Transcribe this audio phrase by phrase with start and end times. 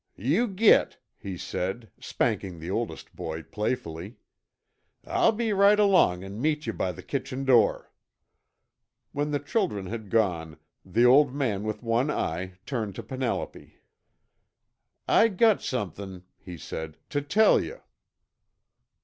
[0.15, 4.15] "Yew git," he said, spanking the oldest boy playfully.
[5.05, 7.91] "I'll be right along an' meet yuh by the kitchen door."
[9.11, 13.75] When the children had gone, the old man with one eye turned to Penelope.
[15.07, 17.81] "I got somethin'," he said, "tuh tell you."